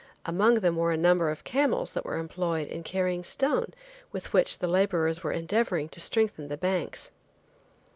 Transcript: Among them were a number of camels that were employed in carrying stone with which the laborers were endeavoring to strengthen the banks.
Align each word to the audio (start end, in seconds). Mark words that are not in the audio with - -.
Among 0.25 0.55
them 0.55 0.77
were 0.77 0.91
a 0.91 0.97
number 0.97 1.29
of 1.29 1.43
camels 1.43 1.91
that 1.93 2.05
were 2.05 2.17
employed 2.17 2.65
in 2.65 2.81
carrying 2.81 3.23
stone 3.23 3.71
with 4.11 4.33
which 4.33 4.57
the 4.57 4.67
laborers 4.67 5.21
were 5.23 5.31
endeavoring 5.31 5.89
to 5.89 5.99
strengthen 6.01 6.47
the 6.47 6.57
banks. 6.57 7.11